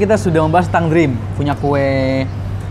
kita 0.00 0.16
sudah 0.16 0.40
membahas 0.40 0.64
tentang 0.66 0.88
dream, 0.88 1.12
punya 1.36 1.52
kue, 1.54 2.24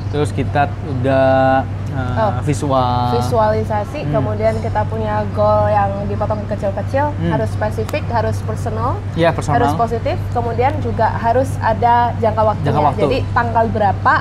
terus 0.10 0.30
kita 0.32 0.66
udah 0.90 1.62
uh, 1.90 2.18
Oh. 2.20 2.32
visual. 2.42 3.14
visualisasi 3.16 4.00
Hmm. 4.04 4.12
kemudian 4.12 4.54
kita 4.58 4.82
punya 4.86 5.26
goal 5.32 5.66
yang 5.68 5.90
dipotong 6.06 6.42
kecil-kecil 6.46 7.10
Hmm. 7.12 7.32
harus 7.32 7.50
spesifik 7.50 8.06
harus 8.08 8.38
personal 8.42 8.98
Ya 9.14 9.30
personal. 9.30 9.58
harus 9.58 9.74
positif 9.76 10.18
kemudian 10.30 10.74
juga 10.80 11.10
harus 11.12 11.50
ada 11.60 12.14
jangka 12.16 12.42
waktunya 12.44 12.68
Jangka 12.68 12.82
waktu. 12.84 13.02
jadi 13.04 13.18
tanggal 13.32 13.66
berapa 13.68 14.14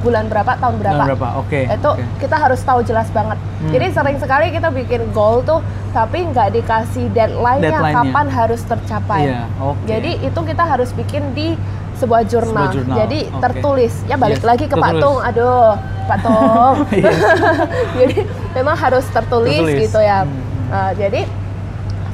bulan 0.00 0.24
berapa 0.26 0.52
tahun 0.56 0.74
berapa, 0.76 0.94
Bulan 0.96 1.08
berapa? 1.08 1.28
Oke, 1.38 1.60
itu 1.64 1.88
oke. 1.88 2.02
kita 2.18 2.36
harus 2.36 2.60
tahu 2.60 2.80
jelas 2.82 3.06
banget 3.08 3.38
Hmm. 3.38 3.70
jadi 3.70 3.86
sering 3.92 4.18
sekali 4.18 4.46
kita 4.50 4.68
bikin 4.68 5.02
goal 5.12 5.42
tuh 5.42 5.62
tapi 5.90 6.22
nggak 6.24 6.48
dikasih 6.52 7.06
deadline-nya 7.08 7.70
Deadline-nya. 7.72 8.02
kapan 8.04 8.26
harus 8.28 8.60
tercapai 8.62 9.20
Iya, 9.24 9.46
oke. 9.60 9.78
jadi 9.84 10.10
itu 10.20 10.40
kita 10.42 10.64
harus 10.64 10.90
bikin 10.90 11.22
di 11.32 11.54
sebuah 12.02 12.22
jurnal, 12.24 12.50
Sebuah 12.50 12.74
jurnal, 12.74 12.96
jadi 12.98 13.18
oke. 13.24 13.38
tertulis 13.40 13.92
ya 14.04 14.16
balik 14.16 14.36
Yes, 14.36 14.44
lagi 14.44 14.64
ke 14.64 14.74
Pak 14.74 14.82
tertulis. 14.90 15.02
Tung 15.04 15.18
aduh 15.20 15.70
Pak 16.02 16.18
Tung 16.24 16.74
Iya. 16.90 17.10
jadi 18.02 18.16
memang 18.52 18.76
harus 18.76 19.04
tertulis, 19.08 19.54
Tertulis. 19.56 19.80
gitu 19.80 20.00
ya. 20.00 20.18
Hmm. 20.22 20.42
Nah, 20.68 20.90
jadi 20.92 21.20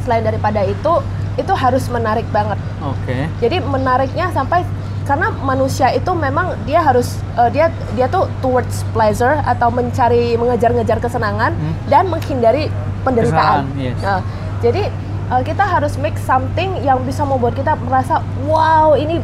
selain 0.00 0.22
daripada 0.22 0.60
itu, 0.62 0.92
itu 1.34 1.52
harus 1.54 1.88
menarik 1.88 2.28
banget. 2.28 2.58
Oke. 2.80 3.26
Jadi 3.38 3.56
menariknya 3.60 4.28
sampai 4.28 4.62
karena 5.02 5.32
manusia 5.32 5.88
itu 5.90 6.12
memang 6.12 6.52
dia 6.62 6.78
harus 6.78 7.16
eh, 7.34 7.48
dia 7.48 7.66
dia 7.94 8.06
tuh 8.06 8.28
towards 8.38 8.84
pleasure 8.90 9.40
atau 9.42 9.68
mencari 9.68 10.36
mengejar-ngejar 10.36 10.98
kesenangan 10.98 11.54
Hmm. 11.54 11.74
dan 11.86 12.04
menghindari 12.06 12.68
penderitaan. 13.00 13.64
Kesenangan, 13.66 13.80
yes. 13.80 13.98
Nah, 13.98 14.20
jadi 14.60 14.82
kita 15.28 15.60
harus 15.60 15.96
make 15.96 16.16
something 16.18 16.72
yang 16.80 17.04
bisa 17.04 17.20
membuat 17.20 17.52
kita 17.52 17.76
merasa 17.78 18.16
wow 18.42 18.92
ini 18.92 19.20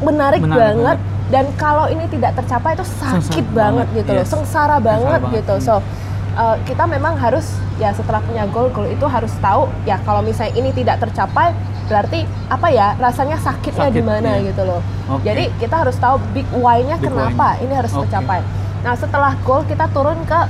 menarik, 0.00 0.40
Menarik 0.40 0.58
banget. 0.58 0.98
banget. 0.98 0.98
dan 1.30 1.44
kalau 1.54 1.86
ini 1.86 2.04
tidak 2.06 2.34
tercapai 2.34 2.74
itu 2.74 2.82
sakit 2.82 3.22
Sengsara 3.22 3.54
banget, 3.54 3.86
banget, 3.86 3.96
gitu 3.96 4.10
loh, 4.10 4.18
yes. 4.18 4.28
sengsara 4.28 4.76
banget 4.80 5.20
banget, 5.22 5.36
gitu. 5.36 5.54
hmm. 5.54 5.62
So 5.62 5.74
uh, 6.34 6.56
kita 6.64 6.84
memang 6.84 7.14
harus 7.14 7.46
ya 7.76 7.90
setelah 7.90 8.18
punya 8.20 8.44
goal 8.46 8.66
goal 8.68 8.84
itu 8.84 9.06
harus 9.06 9.30
tahu 9.38 9.64
ya 9.84 10.02
kalau 10.02 10.20
misalnya 10.20 10.52
ini 10.54 10.70
tidak 10.70 10.98
tercapai 10.98 11.54
berarti 11.86 12.22
apa 12.46 12.66
ya 12.68 12.94
rasanya 12.96 13.34
sakitnya 13.36 13.90
di 13.90 13.98
mana 14.00 14.36
iya. 14.36 14.50
gitu 14.50 14.62
loh. 14.62 14.78
Oke. 15.08 15.22
Jadi 15.24 15.50
kita 15.56 15.80
harus 15.80 15.94
tahu 15.96 16.18
big 16.30 16.46
why-nya 16.52 16.98
kenapa 16.98 17.54
why-nya. 17.54 17.62
ini 17.62 17.72
harus 17.74 17.92
Oke. 17.92 18.06
tercapai. 18.06 18.42
Nah 18.80 18.94
setelah 18.94 19.32
goal 19.40 19.62
kita 19.66 19.86
turun 19.90 20.18
ke 20.24 20.40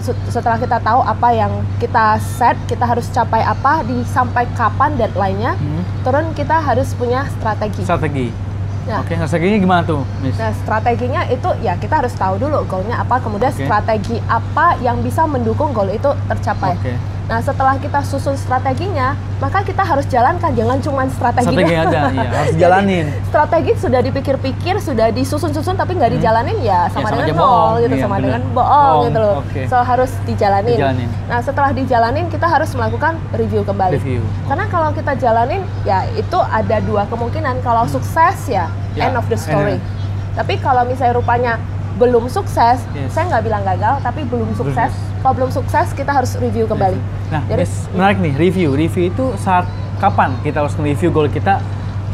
se- 0.00 0.20
setelah 0.28 0.56
kita 0.56 0.76
tahu 0.78 1.00
apa 1.00 1.28
yang 1.30 1.48
kita 1.76 2.16
set, 2.18 2.56
kita 2.66 2.84
harus 2.84 3.08
capai 3.08 3.40
apa, 3.40 3.80
di 3.82 4.00
sampai 4.04 4.44
kapan 4.52 4.96
deadline-nya, 4.96 5.54
Hmm. 5.54 5.82
turun 6.02 6.26
kita 6.32 6.56
harus 6.56 6.92
punya 6.92 7.24
strategi. 7.30 7.84
Strategi. 7.84 8.51
Nah, 8.82 8.98
Oke, 8.98 9.14
strateginya 9.14 9.58
gimana 9.62 9.82
tuh, 9.86 10.02
Miss? 10.18 10.34
Nah, 10.34 10.50
strateginya 10.50 11.22
itu 11.30 11.48
ya 11.62 11.78
kita 11.78 12.02
harus 12.02 12.14
tahu 12.18 12.34
dulu 12.42 12.66
goalnya 12.66 12.98
apa, 12.98 13.22
kemudian 13.22 13.54
Oke. 13.54 13.62
strategi 13.62 14.18
apa 14.26 14.74
yang 14.82 14.98
bisa 15.06 15.22
mendukung 15.22 15.70
goal 15.70 15.86
itu 15.86 16.10
tercapai. 16.26 16.74
Oke. 16.74 17.11
Nah, 17.22 17.38
setelah 17.38 17.78
kita 17.78 18.02
susun 18.02 18.34
strateginya, 18.34 19.14
maka 19.38 19.62
kita 19.62 19.80
harus 19.80 20.04
jalankan, 20.04 20.52
jangan 20.52 20.78
cuma 20.78 21.06
strategi. 21.06 21.48
Strategi 21.48 21.74
ada, 21.74 22.00
iya, 22.10 22.28
harus 22.28 22.50
Jadi, 22.52 22.60
jalanin. 22.60 23.06
Strategi 23.24 23.72
sudah 23.78 24.00
dipikir-pikir, 24.02 24.74
sudah 24.78 25.08
disusun-susun, 25.08 25.74
tapi 25.74 25.94
nggak 25.94 26.12
dijalanin 26.12 26.58
ya 26.60 26.90
sama, 26.90 27.08
sama 27.08 27.22
dengan 27.22 27.26
nol 27.32 27.40
bohong, 27.40 27.74
gitu, 27.78 27.94
iya, 27.94 28.02
sama 28.02 28.14
bener. 28.14 28.24
dengan 28.26 28.42
bohong 28.52 28.98
gitu 29.06 29.18
loh. 29.18 29.34
oke. 29.40 29.60
So 29.66 29.76
harus 29.78 30.10
dijalanin. 30.24 30.76
Dijalanin. 30.76 31.08
Nah, 31.24 31.40
setelah 31.40 31.70
dijalanin 31.70 32.26
kita 32.26 32.46
harus 32.46 32.70
melakukan 32.74 33.12
review 33.32 33.62
kembali. 33.62 33.94
Review. 33.96 34.20
Karena 34.44 34.64
kalau 34.66 34.90
kita 34.90 35.12
jalanin, 35.14 35.62
ya 35.82 36.04
itu 36.12 36.38
ada 36.42 36.76
dua 36.82 37.06
kemungkinan. 37.06 37.62
Kalau 37.62 37.86
sukses 37.86 38.50
ya, 38.50 38.66
Ya, 38.92 39.08
end 39.08 39.16
of 39.16 39.24
the 39.30 39.38
story. 39.38 39.78
end. 39.78 39.84
Tapi 40.32 40.60
kalau 40.60 40.84
misalnya 40.84 41.16
rupanya 41.16 41.52
belum 41.94 42.24
sukses, 42.26 42.80
Yes. 42.90 43.10
saya 43.10 43.28
nggak 43.28 43.44
bilang 43.44 43.62
gagal, 43.62 44.00
tapi 44.00 44.24
belum 44.24 44.52
sukses. 44.52 44.92
Kalau 45.18 45.34
belum 45.34 45.50
sukses, 45.50 45.92
kita 45.92 46.10
harus 46.10 46.34
review 46.36 46.64
kembali. 46.64 46.96
Nah, 47.28 47.42
Jadi- 47.46 47.62
Miss, 47.62 47.74
menarik 47.90 48.18
nih, 48.18 48.34
review. 48.34 48.68
Review 48.72 49.04
itu 49.08 49.24
saat 49.36 49.68
kapan 49.98 50.34
kita 50.40 50.60
harus 50.60 50.74
nge-review 50.74 51.10
goal 51.10 51.28
kita 51.28 51.60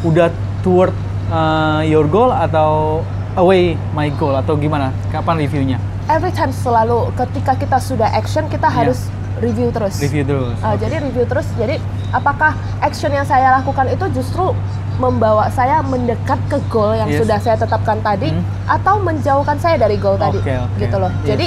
udah 0.02 0.28
toward 0.60 0.92
uh, 1.28 1.80
your 1.82 2.04
goal 2.04 2.28
atau 2.28 3.00
away 3.34 3.74
my 3.92 4.10
goal 4.10 4.34
atau 4.34 4.54
gimana? 4.54 4.90
Kapan 5.08 5.38
reviewnya? 5.38 5.78
Every 6.06 6.30
time 6.30 6.50
selalu 6.50 7.12
ketika 7.14 7.52
kita 7.54 7.78
sudah 7.78 8.08
action, 8.08 8.46
kita 8.46 8.66
Iya. 8.66 8.76
harus 8.82 9.08
review 9.40 9.68
terus. 9.68 9.94
Review 9.98 10.24
terus. 10.24 10.56
Uh, 10.58 10.74
Jadi 10.74 10.94
review 11.00 11.24
terus. 11.24 11.46
Jadi 11.54 11.76
apakah 12.10 12.52
action 12.78 13.10
yang 13.10 13.22
saya 13.22 13.54
lakukan 13.54 13.88
itu 13.88 14.04
justru 14.12 14.52
membawa 14.96 15.46
saya 15.48 15.78
mendekat 15.80 16.38
ke 16.46 16.58
goal 16.66 16.90
yang 16.92 17.06
Yes. 17.06 17.22
sudah 17.22 17.38
saya 17.38 17.56
tetapkan 17.56 17.98
tadi, 18.00 18.28
Hmm. 18.28 18.42
atau 18.66 18.98
menjauhkan 18.98 19.54
saya 19.56 19.78
dari 19.78 19.94
goal 19.94 20.16
tadi, 20.16 20.38
Oke, 20.38 20.50
oke. 20.50 20.74
gitu 20.76 20.96
loh. 20.96 21.12
Yes. 21.22 21.28
Jadi 21.28 21.46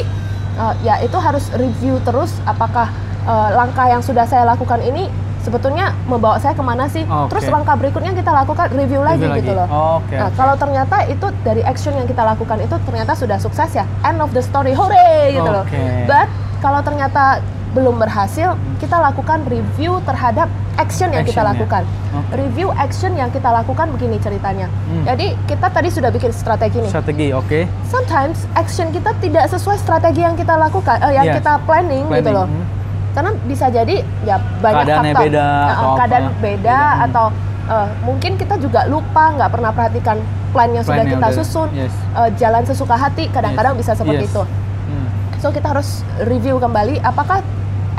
uh, 0.55 0.73
ya 0.81 0.95
itu 0.99 1.17
harus 1.17 1.51
review 1.53 1.99
terus. 2.01 2.31
Apakah 2.43 2.87
uh, 3.23 3.49
langkah 3.51 3.85
yang 3.85 3.99
sudah 3.99 4.23
saya 4.23 4.47
lakukan 4.47 4.79
ini 4.79 5.11
sebetulnya 5.41 5.91
membawa 6.05 6.39
saya 6.39 6.53
ke 6.53 6.63
mana 6.63 6.87
sih? 6.87 7.03
Oke. 7.03 7.27
Terus 7.27 7.51
langkah 7.51 7.75
berikutnya 7.75 8.13
kita 8.13 8.31
lakukan 8.31 8.71
review, 8.71 9.01
lagi, 9.01 9.19
Review 9.19 9.41
gitu 9.41 9.51
lagi. 9.51 9.59
loh. 9.59 9.99
Oke, 9.99 10.15
Nah, 10.15 10.29
oke. 10.29 10.35
kalau 10.37 10.55
ternyata 10.55 10.95
itu 11.05 11.27
dari 11.41 11.61
action 11.61 11.91
yang 11.91 12.05
kita 12.05 12.23
lakukan 12.23 12.55
itu 12.57 12.75
ternyata 12.87 13.11
sudah 13.11 13.35
sukses 13.35 13.67
ya, 13.73 13.83
end 14.01 14.21
of 14.21 14.31
the 14.31 14.39
story, 14.39 14.71
hore 14.71 14.95
gitu 15.29 15.43
loh. 15.43 15.67
Oke. 15.67 16.07
But 16.07 16.31
kalau 16.61 16.79
ternyata 16.79 17.43
belum 17.71 17.95
berhasil, 17.97 18.51
kita 18.77 18.99
lakukan 18.99 19.47
review 19.47 20.03
terhadap 20.03 20.47
action 20.75 21.07
yang 21.07 21.23
kita 21.23 21.39
lakukan. 21.41 21.87
Oke. 22.11 22.35
Review 22.37 22.67
action 22.73 23.15
yang 23.15 23.29
kita 23.29 23.47
lakukan 23.47 23.87
begini 23.91 24.19
ceritanya. 24.19 24.67
Hmm. 24.85 25.03
Jadi 25.05 25.39
kita 25.45 25.67
tadi 25.67 25.87
sudah 25.87 26.09
bikin 26.09 26.31
strategi 26.31 26.79
nih. 26.79 26.91
Strategi, 26.91 27.27
oke. 27.31 27.59
Sometimes 27.85 28.43
action 28.53 28.91
kita 28.91 29.15
tidak 29.17 29.47
sesuai 29.47 29.77
strategi 29.77 30.19
yang 30.19 30.35
kita 30.35 30.53
lakukan, 30.53 30.99
eh, 31.01 31.13
yang 31.13 31.25
Yes. 31.25 31.39
kita 31.39 31.63
planning, 31.63 32.03
gitu 32.05 32.15
Planning, 32.21 32.35
loh. 32.35 32.47
hmm. 32.47 32.65
Karena 33.11 33.31
bisa 33.41 33.65
jadi 33.67 33.95
ya 34.21 34.35
banyak 34.57 34.83
Keadaannya 34.83 35.13
faktor. 35.13 35.25
beda 35.25 35.47
Eh, 35.47 35.71
atau 35.73 35.89
keadaan 35.95 36.23
apa. 36.25 36.39
beda 36.41 36.79
Hmm. 36.79 37.05
atau 37.05 37.25
eh, 37.63 37.87
mungkin 38.01 38.31
kita 38.35 38.55
juga 38.57 38.81
lupa 38.85 39.23
nggak 39.31 39.49
pernah 39.49 39.71
perhatikan 39.71 40.17
plan 40.51 40.69
yang 40.69 40.83
sudah 40.83 40.97
Plan 40.97 41.07
yang 41.07 41.15
kita 41.15 41.27
udah- 41.29 41.37
susun. 41.39 41.67
yes. 41.71 41.93
Eh, 42.11 42.29
jalan 42.35 42.63
sesuka 42.63 42.95
hati 42.95 43.27
kadang-kadang 43.29 43.73
Yes. 43.73 43.81
bisa 43.81 43.91
seperti 43.95 44.25
Yes. 44.25 44.33
itu. 44.33 44.43
Hmm. 44.43 45.07
So 45.39 45.47
kita 45.49 45.67
harus 45.69 46.03
review 46.21 46.55
kembali 46.57 46.99
apakah 47.01 47.39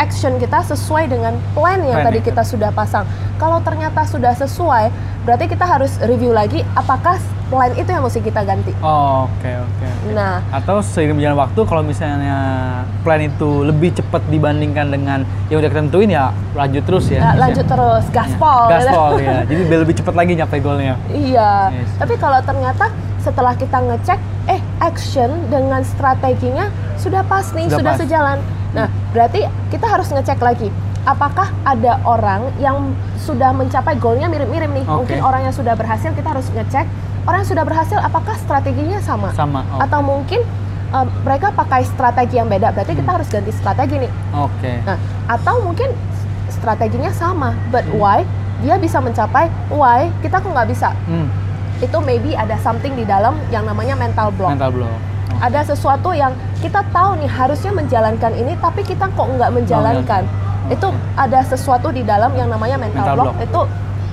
action 0.02 0.34
kita 0.36 0.66
sesuai 0.66 1.06
dengan 1.06 1.38
plan 1.54 1.78
yang 1.78 2.02
Plan 2.02 2.06
tadi 2.10 2.18
yang 2.18 2.26
kita 2.26 2.42
sudah 2.42 2.70
pasang. 2.74 3.06
Kalau 3.38 3.62
ternyata 3.62 4.02
sudah 4.02 4.34
sesuai, 4.34 4.90
berarti 5.22 5.46
kita 5.46 5.62
harus 5.62 5.94
review 6.02 6.34
lagi 6.34 6.66
apakah 6.74 7.14
plan 7.46 7.70
itu 7.76 7.86
yang 7.86 8.02
mesti 8.02 8.18
kita 8.18 8.42
ganti. 8.42 8.72
Oh, 8.80 9.28
Oke, 9.28 9.52
oke. 9.52 9.84
oke. 9.86 10.16
Nah, 10.16 10.40
Atau 10.50 10.80
seiring 10.80 11.20
berjalan 11.20 11.38
waktu 11.38 11.60
kalau 11.68 11.82
misalnya 11.84 12.36
plan 13.04 13.20
itu 13.20 13.62
lebih 13.62 13.92
cepat 13.92 14.24
dibandingkan 14.32 14.88
dengan 14.88 15.18
yang 15.52 15.60
udah 15.60 15.68
kita 15.68 15.80
tentuin 15.84 16.10
ya 16.10 16.32
lanjut 16.56 16.82
terus 16.88 17.12
ya. 17.12 17.20
ya, 17.20 17.22
ya? 17.22 17.30
lanjut 17.38 17.66
terus 17.68 18.04
gaspol. 18.10 18.60
gitu. 18.66 18.72
Gaspol 18.72 19.10
ya. 19.20 19.38
Jadi 19.44 19.60
biar 19.68 19.80
lebih 19.84 19.94
cepat 20.00 20.14
lagi 20.16 20.32
nyampe 20.34 20.56
goalnya. 20.58 20.94
Iya. 21.12 21.52
Yes. 21.76 21.88
Tapi 22.00 22.14
kalau 22.16 22.40
ternyata 22.42 22.86
setelah 23.22 23.54
kita 23.54 23.78
ngecek, 23.78 24.18
eh 24.50 24.60
action 24.82 25.30
dengan 25.46 25.84
strateginya 25.86 26.66
sudah 26.98 27.22
pas 27.22 27.46
nih, 27.54 27.68
Sudah 27.68 27.78
sudah, 27.78 27.92
pas. 27.94 28.00
sejalan. 28.00 28.38
Nah, 28.72 28.86
berarti 29.10 29.40
kita 29.68 29.86
harus 29.86 30.08
ngecek 30.08 30.38
lagi. 30.38 30.68
Apakah 31.02 31.50
ada 31.62 31.98
orang 32.02 32.54
yang 32.56 32.94
sudah 33.16 33.50
mencapai 33.50 33.96
goalnya 33.96 34.26
mirip-mirip 34.26 34.70
nih? 34.72 34.84
Oke. 34.84 34.96
Mungkin 34.96 35.18
orang 35.20 35.42
yang 35.44 35.52
sudah 35.52 35.74
berhasil 35.74 36.10
kita 36.10 36.28
harus 36.30 36.46
ngecek. 36.48 36.86
Orang 37.22 37.42
yang 37.42 37.50
sudah 37.50 37.64
berhasil 37.64 37.98
apakah 37.98 38.34
strateginya 38.36 38.98
sama? 38.98 39.30
Sama. 39.32 39.66
oh, 39.68 39.78
Atau 39.78 40.00
mungkin 40.00 40.40
eh, 40.88 41.06
mereka 41.22 41.50
pakai 41.50 41.82
strategi 41.84 42.36
yang 42.36 42.46
beda. 42.46 42.70
Berarti 42.70 42.92
kita 42.92 43.04
Hmm. 43.04 43.16
harus 43.16 43.28
ganti 43.28 43.50
strategi 43.50 43.96
nih. 43.98 44.12
Oke. 44.32 44.72
Nah, 44.82 44.96
atau 45.26 45.60
mungkin 45.60 45.88
strateginya 46.48 47.10
sama, 47.10 47.56
but 47.68 47.82
Hmm. 47.84 47.98
why 47.98 48.18
dia 48.60 48.76
bisa 48.76 48.98
mencapai, 48.98 49.50
why 49.68 50.06
kita 50.20 50.38
kok 50.38 50.48
nggak 50.48 50.68
bisa? 50.68 50.94
Hmm, 51.04 51.26
Itu 51.80 51.98
maybe 51.98 52.30
ada 52.32 52.54
something 52.58 52.94
di 52.94 53.02
dalam 53.02 53.34
yang 53.48 53.66
namanya 53.66 53.96
mental 53.96 54.30
block. 54.30 54.54
mental 54.54 54.70
block. 54.70 54.94
Ada 55.42 55.74
sesuatu 55.74 56.14
yang 56.14 56.30
kita 56.62 56.86
tahu 56.94 57.18
nih 57.18 57.26
harusnya 57.26 57.74
menjalankan 57.74 58.30
ini, 58.38 58.54
tapi 58.62 58.86
kita 58.86 59.10
kok 59.10 59.26
nggak 59.26 59.50
menjalankan. 59.50 60.22
Itu 60.70 60.94
ada 61.18 61.42
sesuatu 61.42 61.90
di 61.90 62.06
dalam 62.06 62.30
yang 62.38 62.46
namanya 62.46 62.78
mental, 62.78 63.02
Mental 63.02 63.16
block. 63.18 63.34
block. 63.34 63.46
Itu 63.50 63.60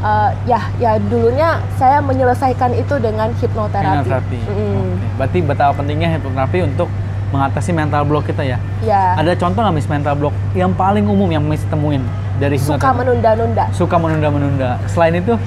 uh, 0.02 0.30
ya 0.50 0.60
ya 0.81 0.98
dulunya 0.98 1.62
saya 1.78 2.02
menyelesaikan 2.02 2.74
itu 2.74 2.98
dengan 2.98 3.30
hipnoterapi. 3.38 4.10
Hipnoterapi. 4.10 4.40
Mm, 4.42 4.58
Oke. 4.58 5.08
Berarti 5.22 5.38
betapa 5.46 5.72
pentingnya 5.78 6.10
hipnoterapi 6.18 6.60
untuk 6.66 6.90
mengatasi 7.30 7.72
mental 7.78 8.02
block 8.10 8.26
kita 8.26 8.42
ya. 8.42 8.58
Ya. 8.81 9.14
Ada 9.14 9.38
contoh 9.38 9.62
nggak 9.62 9.76
Miss 9.78 9.86
mental 9.86 10.18
block 10.18 10.34
yang 10.58 10.74
paling 10.74 11.06
umum 11.06 11.30
yang 11.30 11.46
Miss 11.46 11.62
temuin 11.70 12.02
dari 12.42 12.58
suka 12.58 12.90
menunda-nunda. 12.90 13.70
Suka 13.70 14.02
menunda-menunda. 14.02 14.81
Selain 14.90 15.14
itu 15.14 15.38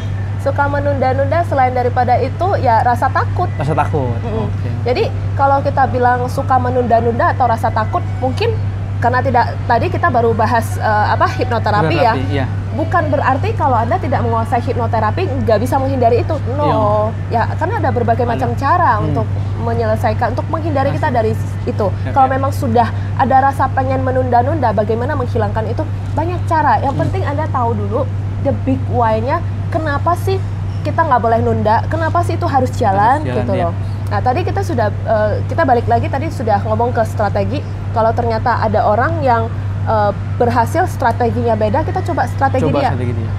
Suka 0.42 0.66
menunda-nunda 0.66 1.46
selain 1.46 1.70
daripada 1.70 2.18
itu 2.18 2.46
ya 2.58 2.82
rasa 2.82 3.06
takut. 3.08 3.46
rasa 3.54 3.72
takut. 3.72 4.18
Mm-mm. 4.20 4.46
Oke. 4.48 4.68
Jadi 4.84 5.02
kalau 5.32 5.62
kita 5.62 5.86
bilang 5.86 6.26
suka 6.26 6.58
menunda-nunda 6.58 7.30
atau 7.30 7.46
rasa 7.46 7.70
takut, 7.70 8.02
mungkin 8.18 8.50
karena 8.98 9.18
tidak 9.18 9.58
tadi 9.64 9.86
kita 9.88 10.08
baru 10.08 10.30
bahas 10.32 10.74
eh, 10.76 11.06
apa 11.10 11.26
hipnoterapi 11.32 11.96
ya. 11.96 12.14
Iya. 12.14 12.46
bukan 12.72 13.10
berarti 13.10 13.52
kalau 13.52 13.76
anda 13.76 13.98
tidak 13.98 14.22
menguasai 14.22 14.62
hipnoterapi 14.62 15.26
nggak 15.42 15.58
bisa 15.58 15.76
menghindari 15.76 16.22
itu 16.22 16.32
no 16.56 17.10
ya 17.28 17.44
karena 17.52 17.82
ada 17.82 17.90
berbagai 17.90 18.22
Ada. 18.22 18.32
macam 18.32 18.48
cara 18.56 18.96
Hmm. 18.96 19.10
untuk 19.10 19.26
menyelesaikan 19.60 20.32
untuk 20.32 20.46
menghindari 20.48 20.88
kita 20.90 21.10
dari 21.10 21.34
itu 21.64 21.86
Ya, 22.00 22.10
kalau 22.10 22.26
ya. 22.26 22.32
memang 22.32 22.48
sudah 22.48 22.88
ada 23.18 23.36
rasa 23.42 23.68
pengen 23.68 24.00
menunda-nunda 24.00 24.72
bagaimana 24.72 25.12
menghilangkan 25.12 25.66
itu 25.66 25.82
banyak 26.14 26.40
cara 26.46 26.78
yang 26.78 26.94
Hmm. 26.94 27.02
penting 27.02 27.22
anda 27.24 27.44
tahu 27.48 27.74
dulu 27.76 28.06
the 28.40 28.54
big 28.62 28.80
why-nya 28.88 29.42
kenapa 29.72 30.12
sih 30.20 30.36
kita 30.84 31.00
nggak 31.00 31.22
boleh 31.22 31.40
nunda 31.40 31.82
kenapa 31.88 32.20
sih 32.22 32.36
itu 32.36 32.44
harus 32.44 32.68
jalan, 32.76 33.24
jalan, 33.24 33.36
gitu 33.42 33.52
ya. 33.56 33.64
loh 33.66 33.74
nah 34.12 34.20
tadi 34.20 34.44
kita 34.44 34.60
sudah 34.60 34.92
eh, 34.92 35.32
kita 35.48 35.64
balik 35.64 35.88
lagi 35.88 36.06
tadi 36.06 36.28
sudah 36.28 36.60
ngomong 36.68 36.92
ke 36.92 37.00
strategi 37.08 37.64
kalau 37.96 38.12
ternyata 38.12 38.60
ada 38.60 38.84
orang 38.84 39.24
yang 39.24 39.48
eh, 39.88 40.12
berhasil 40.36 40.84
strateginya 40.84 41.56
beda 41.56 41.80
kita 41.82 42.04
coba 42.04 42.28
strategi 42.28 42.68
Coba 42.68 42.78
dia 42.84 42.92
strategi 42.92 43.14
dia. 43.16 43.32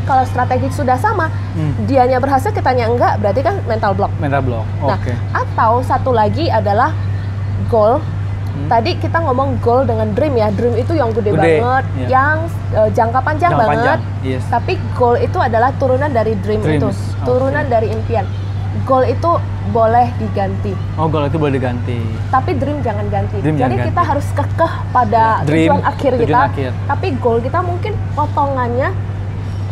Kalau 0.00 0.24
strategi 0.26 0.66
sudah 0.74 0.98
sama 0.98 1.30
Hmm. 1.50 1.86
dianya 1.86 2.18
berhasil 2.18 2.50
kitanya 2.50 2.86
enggak 2.86 3.18
berarti 3.18 3.42
kan 3.42 3.58
mental 3.66 3.90
block 3.94 4.10
Mental 4.22 4.42
block. 4.42 4.66
Nah, 4.82 4.94
Oke. 4.94 5.12
atau 5.34 5.82
satu 5.82 6.10
lagi 6.14 6.46
adalah 6.46 6.94
goal. 7.66 7.98
Hmm. 8.50 8.68
Tadi 8.68 8.90
kita 8.96 9.18
ngomong 9.20 9.58
goal 9.58 9.82
dengan 9.82 10.10
dream 10.10 10.34
ya. 10.34 10.50
Dream 10.50 10.74
itu 10.74 10.92
yang 10.92 11.10
gede, 11.10 11.30
Gede, 11.30 11.38
banget, 11.58 11.84
iya. 11.96 12.06
yang 12.10 12.36
eh, 12.72 12.88
jangka 12.90 13.20
panjang 13.20 13.50
Jangka 13.50 13.62
banget. 13.62 13.98
panjang, 13.98 14.00
yes. 14.22 14.42
Tapi 14.46 14.72
goal 14.92 15.16
itu 15.16 15.38
adalah 15.38 15.70
turunan 15.76 16.10
dari 16.10 16.34
dream 16.36 16.60
Dreams, 16.60 16.82
itu, 16.82 16.88
turunan 17.22 17.64
dari 17.64 17.88
impian. 17.88 18.26
Goal 18.82 19.02
itu 19.04 19.30
boleh 19.70 20.10
diganti, 20.16 20.74
Oh, 20.94 21.06
goal 21.06 21.26
itu 21.26 21.34
boleh 21.36 21.54
diganti. 21.54 21.98
tapi 22.28 22.54
dream 22.54 22.78
jangan 22.80 23.06
ganti. 23.06 23.38
Dream 23.38 23.54
Jadi 23.54 23.62
jangan 23.70 23.78
kita 23.84 23.94
ganti. 23.96 24.10
harus 24.10 24.26
kekeh 24.32 24.72
pada 24.90 25.24
Ya, 25.36 25.44
dream, 25.44 25.68
tujuan 25.68 25.82
akhir 25.84 26.10
tujuan 26.12 26.26
kita. 26.26 26.40
akhir. 26.48 26.70
Tapi 26.86 27.06
goal 27.16 27.38
kita 27.38 27.58
mungkin 27.60 27.92
potongannya 28.12 28.88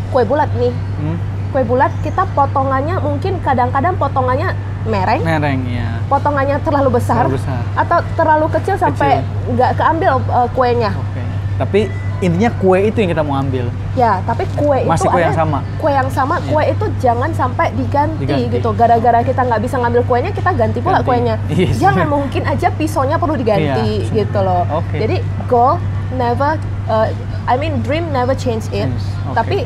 kue 0.09 0.23
bulat 0.23 0.47
nih. 0.55 0.71
Hmm. 0.97 1.17
Kue 1.49 1.63
bulat 1.63 1.91
kita 1.99 2.23
potongannya 2.29 2.95
mungkin 2.97 3.33
kadang-kadang 3.39 3.95
potongannya 3.95 4.55
mereng, 4.85 5.19
Mereng 5.21 5.59
ya. 5.65 5.98
Potongannya 6.09 6.57
terlalu 6.59 6.89
besar, 6.97 7.23
Terlalu 7.23 7.37
besar. 7.37 7.61
atau 7.77 7.97
terlalu 8.17 8.45
kecil 8.51 8.75
sampai 8.75 9.21
nggak 9.47 9.71
keambil 9.77 10.11
uh, 10.27 10.49
kuenya. 10.51 10.89
Oke. 10.91 11.21
Tapi 11.55 11.79
intinya 12.19 12.51
kue 12.57 12.79
itu 12.83 12.97
yang 12.97 13.11
kita 13.11 13.21
mau 13.21 13.37
ambil. 13.37 13.69
Ya, 13.93 14.19
tapi 14.25 14.43
kue 14.57 14.83
Masih 14.83 15.05
itu 15.05 15.07
kue 15.07 15.19
ada 15.19 15.27
yang 15.27 15.37
sama? 15.37 15.59
Kue 15.77 15.91
yang 15.91 16.09
sama, 16.09 16.35
Iya. 16.35 16.49
kue 16.49 16.63
itu 16.67 16.85
jangan 16.99 17.29
sampai 17.31 17.67
diganti, 17.71 18.25
Diganti. 18.25 18.51
gitu. 18.51 18.69
Gara-gara 18.73 19.19
kita 19.21 19.41
nggak 19.43 19.61
bisa 19.61 19.75
ngambil 19.77 20.01
kuenya, 20.03 20.31
kita 20.31 20.49
ganti 20.51 20.79
pula 20.79 20.99
Ganti. 20.99 21.07
kuenya. 21.07 21.35
Yes. 21.51 21.77
Jangan 21.77 22.07
mungkin 22.07 22.43
aja 22.43 22.67
pisaunya 22.73 23.15
perlu 23.15 23.35
diganti, 23.35 24.03
Iya. 24.03 24.15
gitu 24.17 24.39
loh. 24.39 24.63
Oke. 24.73 24.97
Jadi 24.97 25.17
goal 25.45 25.79
never, 26.11 26.57
uh, 26.87 27.07
I 27.45 27.55
mean 27.55 27.79
dream 27.81 28.09
never 28.09 28.33
change 28.33 28.67
it. 28.69 28.87
Change, 28.87 29.03
oke. 29.25 29.35
Tapi 29.35 29.57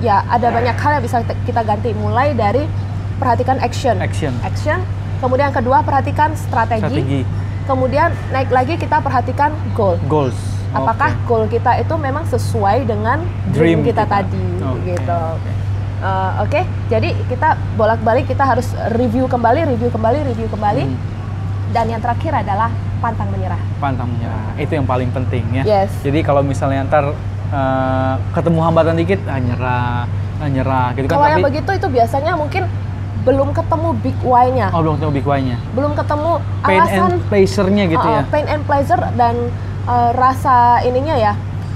ya 0.00 0.26
ada 0.26 0.48
banyak 0.48 0.74
hal 0.74 0.90
yang 0.96 1.04
bisa 1.04 1.16
kita 1.42 1.62
ganti. 1.62 1.90
Mulai 1.92 2.34
dari 2.34 2.66
perhatikan 3.16 3.58
action. 3.58 3.98
Action. 3.98 4.34
Action. 4.42 4.78
Kemudian 5.22 5.54
yang 5.54 5.56
kedua 5.56 5.86
perhatikan 5.86 6.34
Strategi. 6.34 7.22
Kemudian 7.62 8.10
naik 8.34 8.50
lagi 8.50 8.74
kita 8.74 8.98
perhatikan 8.98 9.54
goal. 9.70 9.94
Goals. 10.10 10.34
Apakah 10.74 11.14
Oke. 11.14 11.22
goal 11.30 11.44
kita 11.46 11.78
itu 11.78 11.94
memang 11.94 12.26
sesuai 12.26 12.90
dengan 12.90 13.22
dream, 13.54 13.54
Dream 13.54 13.78
kita, 13.86 14.02
kita. 14.02 14.14
tadi 14.18 14.46
Oke, 14.58 14.98
gitu. 14.98 15.20
Uh, 16.02 16.32
Oke, 16.42 16.60
jadi 16.90 17.14
kita 17.30 17.54
bolak-balik 17.78 18.26
kita 18.26 18.42
harus 18.42 18.74
review 18.98 19.30
kembali, 19.30 19.68
review 19.70 19.94
kembali, 19.94 20.18
review 20.34 20.48
kembali. 20.50 20.90
Hmm. 20.90 20.98
Dan 21.70 21.86
yang 21.92 22.02
terakhir 22.02 22.42
adalah 22.42 22.74
pantang 22.98 23.30
menyerah. 23.30 23.62
pantang 23.78 24.10
menyerah. 24.10 24.58
Itu 24.58 24.74
yang 24.74 24.86
paling 24.86 25.14
penting 25.14 25.44
ya. 25.54 25.62
Yes. 25.62 25.90
Jadi 26.02 26.22
kalau 26.26 26.42
misalnya 26.42 26.82
ntar 26.86 27.14
eh, 27.52 28.14
ketemu 28.34 28.58
hambatan 28.62 28.98
dikit, 28.98 29.20
ah 29.30 29.38
nyerah, 29.38 30.04
ah 30.42 30.48
nyerah 30.50 30.86
gitu 30.98 31.06
kan. 31.06 31.14
Kalau 31.14 31.28
yang 31.30 31.42
Tapi 31.42 31.48
begitu 31.52 31.70
itu 31.78 31.88
biasanya 31.90 32.32
mungkin 32.34 32.66
belum 33.22 33.48
ketemu 33.50 33.88
big 33.98 34.18
why-nya, 34.20 34.66
oh 34.70 34.80
belum 34.80 34.94
ketemu 34.96 35.12
big 35.14 35.26
why-nya. 35.26 35.56
belum 35.72 35.92
ketemu 35.94 36.30
Pain 36.60 36.80
alasan 36.80 37.10
and 37.12 37.22
pleasure-nya 37.28 37.84
gitu 37.86 38.02
uh, 38.02 38.12
ya. 38.12 38.22
pain 38.28 38.46
and 38.46 38.62
pleasure 38.64 39.02
dan 39.14 39.34
uh, 39.84 40.10
rasa 40.12 40.56
ininya 40.82 41.14
ya 41.14 41.32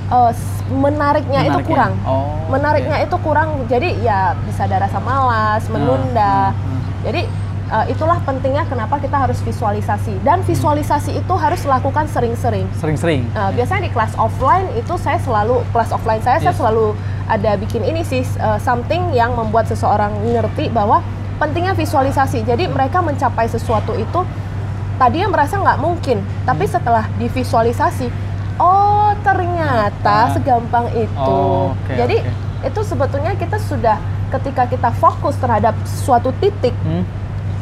uh, 0.09 0.31
s- 0.31 0.43
menariknya, 0.67 1.41
itu 1.41 1.55
Menariknya. 1.55 1.71
kurang. 1.71 1.93
Oh, 2.03 2.27
menariknya 2.49 2.97
oke. 2.99 3.07
itu 3.07 3.17
kurang, 3.21 3.49
jadi 3.65 3.89
ya 4.01 4.19
bisa 4.43 4.67
ada 4.67 4.83
rasa 4.83 4.99
malas, 4.99 5.63
menunda. 5.67 6.51
hmm, 6.51 6.59
hmm. 6.59 6.83
Jadi 7.07 7.23
uh, 7.69 7.87
itulah 7.87 8.19
pentingnya 8.21 8.67
kenapa 8.67 8.99
kita 8.99 9.15
harus 9.17 9.39
visualisasi 9.41 10.19
dan 10.21 10.43
visualisasi 10.43 11.15
itu 11.15 11.35
harus 11.37 11.63
lakukan 11.63 12.11
sering-sering. 12.11 12.67
Sering-sering. 12.75 13.31
Uh, 13.31 13.55
biasanya 13.55 13.87
di 13.87 13.93
kelas 13.93 14.11
offline 14.17 14.67
itu 14.75 14.95
saya 14.97 15.19
selalu 15.19 15.63
kelas 15.71 15.91
offline 15.91 16.19
saya 16.21 16.43
saya 16.43 16.51
Yes. 16.51 16.59
selalu 16.59 16.99
ada 17.27 17.55
bikin 17.55 17.83
ini 17.83 18.03
sih 18.03 18.23
uh, 18.37 18.59
something 18.59 19.11
yang 19.13 19.31
membuat 19.33 19.67
seseorang 19.67 20.11
ngerti 20.25 20.67
bahwa 20.69 20.99
pentingnya 21.37 21.73
visualisasi. 21.73 22.43
Jadi 22.43 22.67
mereka 22.67 22.99
mencapai 22.99 23.47
sesuatu 23.47 23.93
itu 23.93 24.21
tadinya 24.97 25.29
merasa 25.31 25.57
nggak 25.57 25.79
mungkin, 25.79 26.19
tapi 26.43 26.65
Hmm. 26.65 26.73
setelah 26.73 27.05
divisualisasi, 27.17 28.09
oh 28.57 29.13
ternyata 29.21 30.33
segampang 30.33 30.89
itu. 30.91 31.13
Oh, 31.19 31.71
oke, 31.71 31.93
Jadi 31.93 32.17
oke. 32.19 32.67
itu 32.67 32.81
sebetulnya 32.83 33.33
kita 33.35 33.59
sudah 33.59 34.01
ketika 34.27 34.67
kita 34.67 34.91
fokus 34.93 35.37
terhadap 35.37 35.77
suatu 35.85 36.35
titik 36.35 36.75
Hmm? 36.83 37.07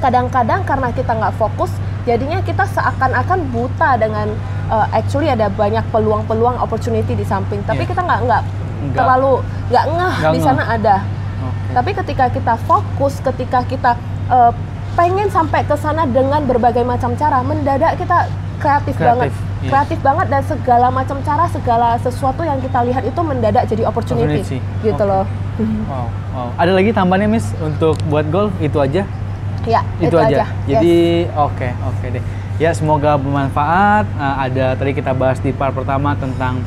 kadang-kadang 0.01 0.65
karena 0.65 0.89
kita 0.91 1.13
nggak 1.13 1.35
fokus 1.35 1.69
jadinya 2.03 2.41
kita 2.41 2.65
seakan-akan 2.67 3.41
buta 3.49 3.97
dengan 3.97 4.33
uh, 4.67 4.89
actually 4.91 5.29
ada 5.29 5.49
banyak 5.49 5.85
peluang-peluang 5.89 6.57
opportunity 6.57 7.13
di 7.13 7.23
samping 7.23 7.61
tapi 7.63 7.85
Iya. 7.85 7.89
kita 7.91 8.01
nggak 8.01 8.21
nggak 8.23 8.43
terlalu 8.93 9.41
nggak 9.69 9.85
ngeh 9.87 10.15
di 10.31 10.41
sana 10.41 10.63
ada. 10.71 10.97
Tapi 11.75 11.91
ketika 11.93 12.31
kita 12.31 12.55
fokus 12.71 13.19
ketika 13.19 13.67
kita 13.67 13.93
uh, 14.31 14.55
pengen 14.95 15.27
sampai 15.27 15.67
ke 15.67 15.75
sana 15.75 16.07
dengan 16.07 16.47
berbagai 16.47 16.87
macam 16.87 17.19
cara 17.19 17.43
mendadak 17.43 17.99
kita 17.99 18.31
kreatif, 18.63 18.95
Kreatif, 18.95 19.03
banget 19.03 19.29
yes. 19.35 19.69
kreatif 19.69 19.99
banget 20.01 20.27
dan 20.31 20.43
segala 20.47 20.87
macam 20.95 21.19
cara 21.27 21.45
segala 21.51 21.89
sesuatu 21.99 22.47
yang 22.47 22.63
kita 22.63 22.87
lihat 22.87 23.03
itu 23.03 23.21
mendadak 23.27 23.67
jadi 23.67 23.83
opportunity, 23.91 24.41
Opportunity. 24.41 24.59
gitu 24.87 25.03
Oke. 25.03 25.11
loh 25.11 25.27
Wow, 25.55 26.11
wow. 26.35 26.49
Ada 26.59 26.73
lagi 26.75 26.91
tambahannya 26.91 27.29
Miss 27.31 27.47
untuk 27.63 27.95
buat 28.11 28.27
gol 28.27 28.51
itu 28.59 28.75
aja? 28.83 29.07
ya 29.65 29.81
itu, 29.97 30.17
aja. 30.19 30.45
Yes. 30.45 30.67
Jadi 30.67 30.97
oke 31.31 31.69
oke 31.89 32.07
deh. 32.11 32.25
Ya 32.59 32.71
semoga 32.75 33.15
bermanfaat. 33.15 34.05
Nah, 34.19 34.35
ada 34.43 34.75
tadi 34.75 34.93
kita 34.99 35.15
bahas 35.15 35.39
di 35.39 35.55
part 35.55 35.73
pertama 35.73 36.19
tentang 36.19 36.59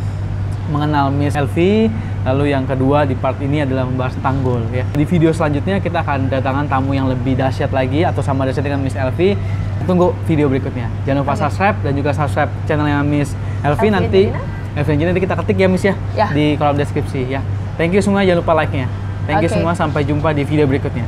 mengenal 0.71 1.11
Miss 1.11 1.35
Elvi. 1.35 1.91
Lalu 2.27 2.51
yang 2.51 2.67
kedua 2.67 3.07
di 3.07 3.15
part 3.15 3.39
ini 3.39 3.63
adalah 3.63 3.87
membahas 3.87 4.11
tentang 4.19 4.43
gol 4.43 4.59
ya. 4.75 4.83
Di 4.91 5.07
video 5.07 5.31
selanjutnya 5.31 5.79
kita 5.79 6.03
akan 6.03 6.27
datangkan 6.27 6.67
tamu 6.67 6.91
yang 6.91 7.07
lebih 7.07 7.39
dahsyat 7.39 7.71
lagi 7.71 8.03
atau 8.03 8.19
sama 8.19 8.43
dahsyat 8.43 8.67
dengan 8.67 8.83
Miss 8.83 8.99
Elvi. 8.99 9.39
Tunggu 9.87 10.11
video 10.27 10.51
berikutnya. 10.51 10.91
Jangan 11.07 11.23
lupa 11.23 11.39
subscribe 11.39 11.79
dan 11.87 11.95
juga 11.95 12.11
subscribe 12.11 12.51
channelnya 12.67 12.99
Miss 12.99 13.31
Elvi 13.63 13.87
nanti. 13.87 14.23
Elvi 14.75 14.89
Angelina 14.91 15.15
nanti 15.15 15.23
kita 15.23 15.35
ketik 15.39 15.57
ya 15.57 15.67
Miss 15.71 15.87
ya, 15.87 15.95
Ya. 16.13 16.27
di 16.35 16.59
kolom 16.59 16.75
deskripsi 16.75 17.31
ya. 17.31 17.39
Thank 17.79 17.95
you 17.95 18.03
semua 18.03 18.27
jangan 18.27 18.43
lupa 18.43 18.53
like-nya. 18.59 18.91
Thank 19.23 19.47
you 19.47 19.49
Oke. 19.49 19.55
semua 19.59 19.71
sampai 19.75 20.03
jumpa 20.03 20.35
di 20.35 20.43
video 20.43 20.67
berikutnya. 20.67 21.03